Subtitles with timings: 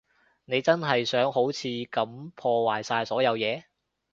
[0.45, 3.65] 你真係想好似噉破壞晒所有嘢？